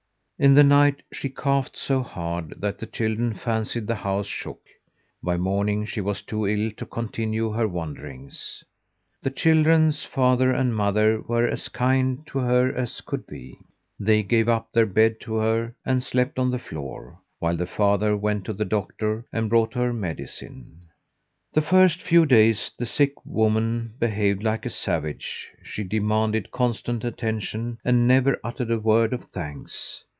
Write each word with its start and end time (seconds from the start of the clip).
In 0.43 0.55
the 0.55 0.63
night 0.63 1.03
she 1.13 1.29
coughed 1.29 1.77
so 1.77 2.01
hard 2.01 2.55
that 2.59 2.79
the 2.79 2.87
children 2.87 3.31
fancied 3.35 3.85
the 3.85 3.93
house 3.93 4.25
shook. 4.25 4.61
By 5.21 5.37
morning 5.37 5.85
she 5.85 6.01
was 6.01 6.23
too 6.23 6.47
ill 6.47 6.71
to 6.77 6.85
continue 6.87 7.51
her 7.51 7.67
wanderings. 7.67 8.63
The 9.21 9.29
children's 9.29 10.03
father 10.03 10.51
and 10.51 10.75
mother 10.75 11.21
were 11.27 11.47
as 11.47 11.69
kind 11.69 12.25
to 12.25 12.39
her 12.39 12.73
as 12.75 13.01
could 13.01 13.27
be. 13.27 13.59
They 13.99 14.23
gave 14.23 14.49
up 14.49 14.71
their 14.73 14.87
bed 14.87 15.19
to 15.19 15.35
her 15.35 15.75
and 15.85 16.01
slept 16.01 16.39
on 16.39 16.49
the 16.49 16.57
floor, 16.57 17.19
while 17.37 17.55
the 17.55 17.67
father 17.67 18.17
went 18.17 18.43
to 18.45 18.53
the 18.53 18.65
doctor 18.65 19.23
and 19.31 19.47
brought 19.47 19.75
her 19.75 19.93
medicine. 19.93 20.87
The 21.53 21.61
first 21.61 22.01
few 22.01 22.25
days 22.25 22.71
the 22.79 22.87
sick 22.87 23.13
woman 23.23 23.93
behaved 23.99 24.41
like 24.41 24.65
a 24.65 24.71
savage; 24.71 25.49
she 25.61 25.83
demanded 25.83 26.49
constant 26.49 27.03
attention 27.03 27.77
and 27.85 28.07
never 28.07 28.39
uttered 28.43 28.71
a 28.71 28.79
word 28.79 29.13
of 29.13 29.25
thanks. 29.25 30.03